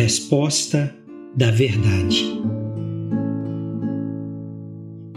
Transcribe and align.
resposta 0.00 0.96
da 1.36 1.50
verdade. 1.50 2.24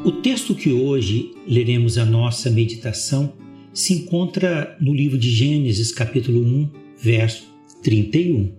O 0.03 0.11
texto 0.11 0.53
que 0.53 0.73
hoje 0.73 1.31
leremos 1.47 1.97
a 1.97 2.05
nossa 2.05 2.49
meditação 2.49 3.31
se 3.73 3.93
encontra 3.93 4.77
no 4.81 4.93
livro 4.93 5.17
de 5.17 5.29
Gênesis, 5.29 5.93
capítulo 5.93 6.41
1, 6.41 6.69
verso 7.01 7.47
31. 7.81 8.51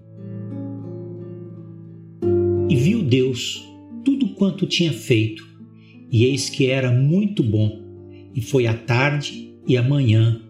E 2.70 2.76
viu 2.76 3.02
Deus 3.02 3.62
tudo 4.02 4.30
quanto 4.30 4.66
tinha 4.66 4.94
feito, 4.94 5.46
e 6.10 6.24
eis 6.24 6.48
que 6.48 6.68
era 6.68 6.90
muito 6.90 7.42
bom, 7.42 7.82
e 8.34 8.40
foi 8.40 8.66
a 8.66 8.72
tarde 8.72 9.54
e 9.68 9.76
a 9.76 9.82
manhã, 9.82 10.40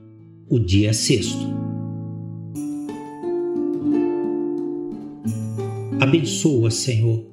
o 0.49 0.61
dia 0.61 0.93
sexto. 0.93 1.64
Abençoa, 6.01 6.71
Senhor, 6.71 7.25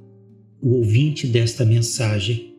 o 0.62 0.76
ouvinte 0.76 1.28
desta 1.28 1.66
mensagem. 1.66 2.56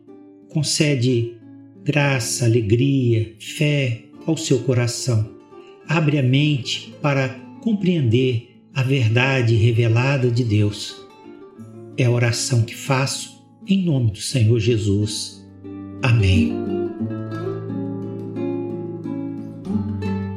Concede 0.49 1.35
graça, 1.83 2.45
alegria, 2.45 3.33
fé 3.39 4.03
ao 4.25 4.37
seu 4.37 4.59
coração. 4.59 5.31
Abre 5.87 6.19
a 6.19 6.23
mente 6.23 6.93
para 7.01 7.29
compreender 7.61 8.49
a 8.73 8.83
verdade 8.83 9.55
revelada 9.55 10.29
de 10.29 10.43
Deus. 10.43 10.95
É 11.97 12.05
a 12.05 12.11
oração 12.11 12.63
que 12.63 12.75
faço 12.75 13.43
em 13.67 13.85
nome 13.85 14.11
do 14.11 14.19
Senhor 14.19 14.59
Jesus. 14.59 15.43
Amém. 16.01 16.53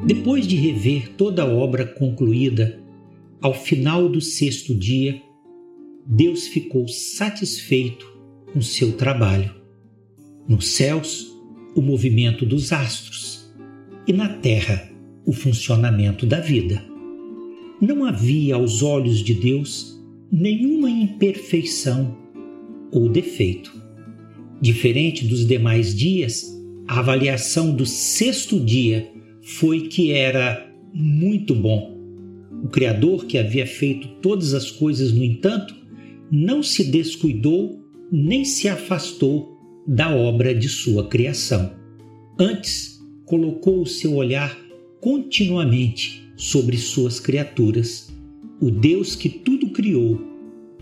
Depois 0.07 0.47
de 0.47 0.55
rever 0.55 1.15
toda 1.17 1.43
a 1.43 1.47
obra 1.47 1.85
concluída, 1.85 2.79
ao 3.41 3.53
final 3.53 4.09
do 4.09 4.21
sexto 4.21 4.75
dia, 4.75 5.21
Deus 6.09 6.47
ficou 6.47 6.87
satisfeito 6.87 8.07
com 8.53 8.63
seu 8.63 8.93
trabalho. 8.93 9.53
Nos 10.49 10.69
céus, 10.69 11.27
o 11.75 11.83
movimento 11.83 12.47
dos 12.47 12.73
astros, 12.73 13.53
e 14.07 14.13
na 14.13 14.29
terra, 14.29 14.89
o 15.27 15.33
funcionamento 15.33 16.25
da 16.25 16.39
vida. 16.39 16.81
Não 17.81 18.05
havia 18.05 18.55
aos 18.55 18.83
olhos 18.83 19.19
de 19.19 19.35
Deus 19.35 20.01
nenhuma 20.31 20.89
imperfeição 20.89 22.17
ou 22.93 23.09
defeito. 23.09 23.75
Diferente 24.61 25.27
dos 25.27 25.45
demais 25.45 25.93
dias, 25.93 26.47
a 26.87 27.01
avaliação 27.01 27.75
do 27.75 27.85
sexto 27.85 28.61
dia 28.61 29.11
foi 29.43 29.89
que 29.89 30.13
era 30.13 30.73
muito 30.95 31.53
bom. 31.53 31.97
O 32.63 32.69
Criador, 32.69 33.27
que 33.27 33.37
havia 33.37 33.67
feito 33.67 34.07
todas 34.23 34.55
as 34.55 34.71
coisas, 34.71 35.13
no 35.13 35.25
entanto, 35.25 35.86
não 36.31 36.63
se 36.63 36.85
descuidou 36.85 37.81
nem 38.11 38.45
se 38.45 38.69
afastou 38.69 39.57
da 39.87 40.15
obra 40.15 40.55
de 40.55 40.69
sua 40.69 41.09
criação. 41.09 41.73
Antes, 42.39 43.01
colocou 43.25 43.83
o 43.83 43.87
seu 43.87 44.15
olhar 44.15 44.57
continuamente 45.01 46.25
sobre 46.37 46.77
suas 46.77 47.21
criaturas. 47.21 48.13
O 48.61 48.71
Deus 48.71 49.15
que 49.15 49.29
tudo 49.29 49.71
criou 49.71 50.21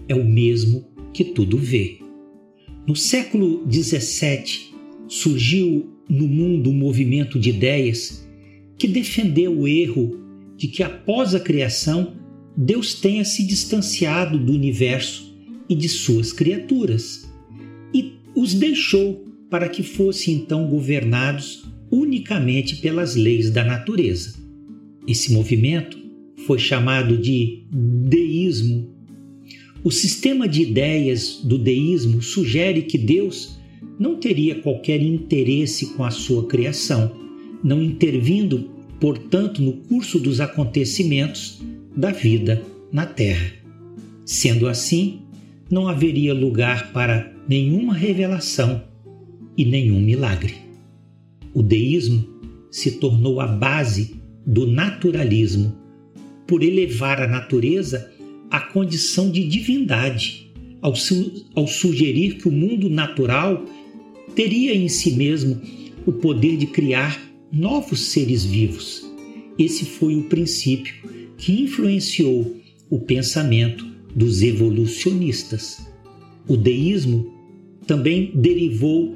é 0.09 0.15
o 0.15 0.25
mesmo 0.25 0.87
que 1.12 1.25
tudo 1.25 1.59
vê. 1.59 1.98
No 2.87 2.95
século 2.95 3.65
XVII, 3.70 4.75
surgiu 5.09 5.91
no 6.09 6.27
mundo 6.27 6.70
um 6.70 6.75
movimento 6.75 7.39
de 7.39 7.50
ideias 7.50 8.28
que 8.77 8.87
defendeu 8.87 9.59
o 9.59 9.69
erro 9.69 10.20
de 10.56 10.69
que 10.69 10.83
após 10.83 11.34
a 11.34 11.41
criação 11.41 12.15
Deus 12.56 12.95
tenha 12.95 13.25
se 13.25 13.45
distanciado 13.47 14.39
do 14.39 14.53
universo 14.53 15.34
e 15.69 15.75
de 15.75 15.89
suas 15.89 16.33
criaturas, 16.33 17.28
e 17.93 18.15
os 18.34 18.55
deixou 18.55 19.25
para 19.50 19.69
que 19.69 19.83
fossem 19.83 20.34
então 20.34 20.66
governados 20.69 21.65
unicamente 21.91 22.77
pelas 22.77 23.15
leis 23.15 23.50
da 23.50 23.65
natureza. 23.65 24.34
Esse 25.06 25.33
movimento 25.33 25.99
foi 26.47 26.59
chamado 26.59 27.16
de 27.16 27.62
deísmo. 27.71 28.93
O 29.83 29.91
sistema 29.91 30.49
de 30.49 30.62
ideias 30.62 31.41
do 31.44 31.59
deísmo 31.59 32.22
sugere 32.22 32.83
que 32.83 32.99
Deus 32.99 33.59
não 33.99 34.17
teria 34.17 34.56
qualquer 34.56 35.00
interesse 35.03 35.94
com 35.94 36.05
a 36.05 36.11
sua 36.11 36.47
criação, 36.49 37.15
não 37.62 37.83
intervindo, 37.83 38.71
portanto, 38.99 39.62
no 39.62 39.75
curso 39.75 40.19
dos 40.19 40.41
acontecimentos 40.41 41.62
da 41.97 42.11
vida 42.11 42.65
na 42.91 43.06
Terra. 43.06 43.53
Sendo 44.25 44.67
assim, 44.67 45.21
não 45.70 45.88
haveria 45.88 46.34
lugar 46.34 46.92
para 46.92 47.32
nenhuma 47.48 47.94
revelação 47.94 48.82
e 49.56 49.64
nenhum 49.64 50.00
milagre. 50.00 50.54
O 51.52 51.62
deísmo 51.62 52.26
se 52.70 52.92
tornou 52.92 53.41
a 53.41 53.47
base 53.47 54.20
do 54.47 54.66
naturalismo 54.66 55.75
por 56.47 56.62
elevar 56.62 57.22
a 57.22 57.28
natureza 57.28 58.12
à 58.50 58.60
condição 58.60 59.30
de 59.30 59.47
divindade, 59.47 60.52
ao, 60.82 60.94
su 60.94 61.47
ao 61.54 61.66
sugerir 61.66 62.36
que 62.36 62.48
o 62.48 62.52
mundo 62.52 62.91
natural 62.91 63.64
teria 64.34 64.75
em 64.75 64.88
si 64.88 65.12
mesmo 65.12 65.60
o 66.04 66.12
poder 66.12 66.56
de 66.56 66.66
criar 66.66 67.20
novos 67.50 68.00
seres 68.00 68.44
vivos. 68.44 69.08
Esse 69.58 69.84
foi 69.84 70.16
o 70.16 70.25
princípio 70.25 70.94
que 71.38 71.62
influenciou 71.62 72.60
o 72.91 72.98
pensamento 72.98 73.94
dos 74.14 74.42
evolucionistas. 74.42 75.86
O 76.47 76.56
deísmo 76.56 77.32
também 77.86 78.32
derivou 78.34 79.14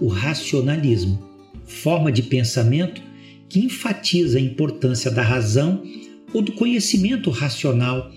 o 0.00 0.06
racionalismo, 0.06 1.18
forma 1.64 2.10
de 2.10 2.22
pensamento 2.22 3.02
que 3.48 3.60
enfatiza 3.60 4.38
a 4.38 4.40
importância 4.40 5.10
da 5.10 5.22
razão 5.22 5.82
ou 6.32 6.42
do 6.42 6.52
conhecimento 6.52 7.30
racional 7.30 8.10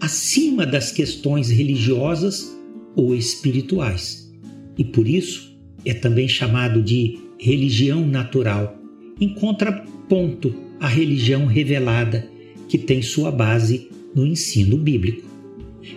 acima 0.00 0.66
das 0.66 0.92
questões 0.92 1.50
religiosas 1.50 2.56
ou 2.94 3.14
espirituais. 3.14 4.32
E 4.78 4.84
por 4.84 5.08
isso 5.08 5.56
é 5.84 5.94
também 5.94 6.28
chamado 6.28 6.82
de 6.82 7.18
religião 7.38 8.06
natural, 8.06 8.78
em 9.20 9.34
contraponto 9.34 10.54
à 10.80 10.88
religião 10.88 11.46
revelada, 11.46 12.28
que 12.68 12.78
tem 12.78 13.02
sua 13.02 13.30
base 13.30 13.88
no 14.14 14.26
ensino 14.26 14.76
bíblico. 14.76 15.35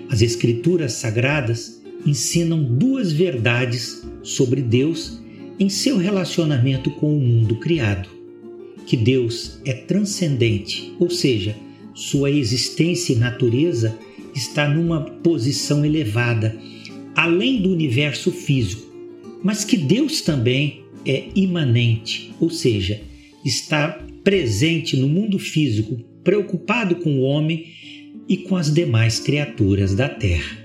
As 0.10 0.22
Escrituras 0.22 0.94
Sagradas 0.94 1.82
ensinam 2.06 2.64
duas 2.64 3.12
verdades 3.12 4.04
sobre 4.24 4.62
Deus 4.62 5.22
em 5.60 5.70
seu 5.70 5.98
relacionamento 5.98 6.90
com 6.92 7.16
o 7.16 7.20
mundo 7.20 7.56
criado: 7.58 8.10
que 8.86 8.96
Deus 8.96 9.60
é 9.66 9.74
transcendente, 9.74 10.94
ou 11.00 11.10
seja, 11.10 11.56
sua 11.94 12.32
existência 12.32 13.14
e 13.14 13.18
natureza 13.18 13.98
está 14.34 14.68
numa 14.70 15.02
posição 15.02 15.84
elevada, 15.84 16.58
além 17.16 17.62
do 17.62 17.70
universo 17.70 18.32
físico, 18.32 18.88
mas 19.44 19.66
que 19.66 19.76
Deus 19.76 20.22
também 20.22 20.84
é 21.06 21.26
imanente, 21.36 22.32
ou 22.40 22.50
seja, 22.50 23.02
está 23.44 24.02
presente 24.24 24.96
no 24.96 25.08
mundo 25.08 25.40
físico, 25.40 25.98
preocupado 26.24 26.96
com 26.98 27.20
o 27.20 27.22
homem 27.22 27.68
e 28.30 28.38
com 28.38 28.56
as 28.56 28.72
demais 28.72 29.20
criaturas 29.20 29.96
da 29.96 30.08
Terra. 30.08 30.56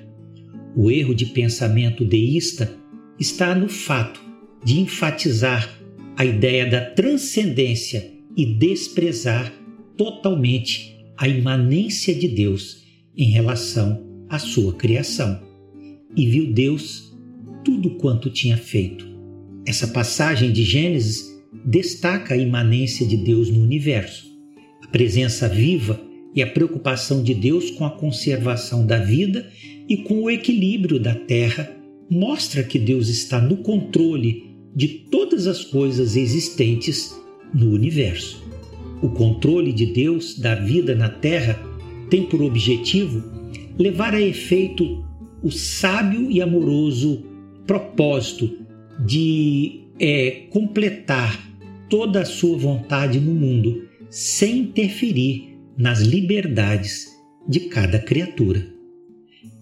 O 0.77 0.91
erro 0.91 1.15
de 1.15 1.27
pensamento 1.27 2.05
deísta 2.05 2.77
está 3.19 3.55
no 3.55 3.71
fato 3.71 4.21
de 4.63 4.81
enfatizar 4.81 5.81
a 6.15 6.27
ideia 6.27 6.69
da 6.69 6.85
transcendência 6.91 8.13
e 8.37 8.45
desprezar 8.45 9.51
totalmente 9.97 10.95
a 11.17 11.27
imanência 11.27 12.15
de 12.15 12.29
Deus 12.29 12.85
em 13.17 13.31
relação 13.31 14.05
à 14.29 14.39
sua 14.39 14.75
criação. 14.75 15.41
E 16.15 16.27
viu 16.27 16.53
Deus 16.53 17.17
tudo 17.65 17.97
quanto 17.97 18.29
tinha 18.29 18.59
feito. 18.59 19.07
Essa 19.67 19.89
passagem 19.89 20.53
de 20.53 20.63
Gênesis 20.63 21.33
destaca 21.65 22.35
a 22.35 22.37
imanência 22.37 23.07
de 23.07 23.17
Deus 23.17 23.49
no 23.49 23.63
universo, 23.63 24.27
a 24.83 24.89
presença 24.89 25.49
viva 25.49 26.14
e 26.35 26.43
a 26.43 26.47
preocupação 26.47 27.23
de 27.23 27.33
Deus 27.33 27.71
com 27.71 27.85
a 27.85 27.91
conservação 27.91 28.87
da 28.87 28.99
vida 28.99 29.49
e 29.89 29.99
com 29.99 30.23
o 30.23 30.31
equilíbrio 30.31 30.99
da 30.99 31.15
terra 31.15 31.71
mostra 32.11 32.63
que 32.63 32.79
Deus 32.79 33.09
está 33.09 33.41
no 33.41 33.59
controle 33.59 34.55
de 34.75 34.89
todas 34.89 35.47
as 35.47 35.65
coisas 35.65 36.17
existentes 36.17 37.15
no 37.53 37.71
universo. 37.71 38.43
O 39.01 39.09
controle 39.11 39.73
de 39.73 39.87
Deus 39.87 40.39
da 40.39 40.55
vida 40.55 40.95
na 40.95 41.09
terra 41.09 41.61
tem 42.11 42.25
por 42.25 42.43
objetivo 42.43 43.23
levar 43.79 44.15
a 44.15 44.21
efeito 44.21 45.05
o 45.43 45.51
sábio 45.51 46.31
e 46.31 46.41
amoroso 46.41 47.23
propósito 47.67 48.51
de 49.05 49.81
é, 50.01 50.47
completar 50.51 51.53
toda 51.89 52.21
a 52.21 52.25
sua 52.25 52.57
vontade 52.57 53.21
no 53.21 53.35
mundo 53.35 53.89
sem 54.09 54.59
interferir 54.61 55.54
nas 55.77 56.01
liberdades 56.01 57.09
de 57.49 57.61
cada 57.61 57.99
criatura. 57.99 58.75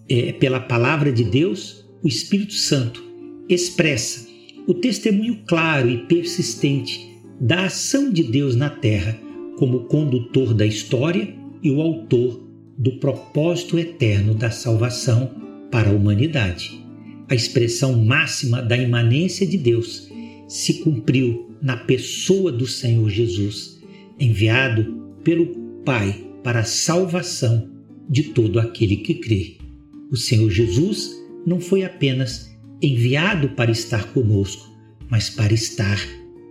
é, 0.09 0.33
pela 0.33 0.61
palavra 0.61 1.11
de 1.11 1.25
Deus, 1.25 1.87
o 2.03 2.09
Espírito 2.09 2.53
Santo 2.53 3.03
expressa 3.49 4.29
o 4.67 4.75
testemunho 4.75 5.43
claro 5.47 5.89
e 5.89 6.07
persistente 6.07 7.17
da 7.41 7.65
ação 7.67 8.11
de 8.11 8.23
Deus 8.23 8.55
na 8.55 8.69
terra 8.69 9.19
como 9.59 9.85
condutor 9.85 10.55
da 10.55 10.67
história 10.67 11.35
e 11.63 11.71
o 11.71 11.81
autor 11.81 12.47
do 12.77 12.99
propósito 12.99 13.79
eterno 13.79 14.35
da 14.35 14.51
salvação 14.51 15.31
para 15.71 15.91
a 15.91 15.93
humanidade. 15.95 16.85
A 17.29 17.35
expressão 17.35 18.05
máxima 18.05 18.61
da 18.61 18.77
imanência 18.77 19.47
de 19.47 19.57
Deus 19.57 20.11
se 20.49 20.75
cumpriu 20.81 21.57
na 21.63 21.77
pessoa 21.77 22.53
do 22.53 22.67
Senhor 22.67 23.09
Jesus, 23.09 23.81
enviado 24.19 25.03
pelo 25.25 25.62
Pai 25.85 26.25
para 26.43 26.61
a 26.61 26.65
salvação 26.65 27.71
de 28.09 28.25
todo 28.25 28.59
aquele 28.59 28.97
que 28.97 29.15
crê. 29.15 29.57
O 30.11 30.17
Senhor 30.17 30.51
Jesus 30.51 31.17
não 31.47 31.61
foi 31.61 31.85
apenas 31.85 32.51
enviado 32.81 33.51
para 33.51 33.71
estar 33.71 34.13
conosco, 34.13 34.71
mas 35.09 35.31
para 35.31 35.55
estar 35.55 35.99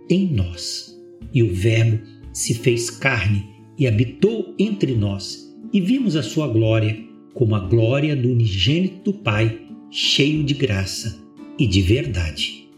em 0.08 0.32
nós. 0.32 0.98
E 1.32 1.42
o 1.42 1.52
Verbo 1.52 2.00
se 2.32 2.54
fez 2.54 2.90
carne 2.90 3.46
e 3.78 3.86
habitou 3.86 4.54
entre 4.58 4.94
nós, 4.94 5.50
e 5.72 5.80
vimos 5.80 6.16
a 6.16 6.22
sua 6.22 6.46
glória 6.48 6.98
como 7.34 7.54
a 7.54 7.60
glória 7.60 8.14
do 8.14 8.30
unigênito 8.30 9.12
do 9.12 9.18
Pai, 9.18 9.60
cheio 9.90 10.44
de 10.44 10.54
graça 10.54 11.22
e 11.58 11.66
de 11.66 11.80
verdade. 11.80 12.68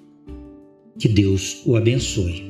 Que 0.99 1.09
Deus 1.09 1.63
o 1.67 1.77
abençoe. 1.77 2.45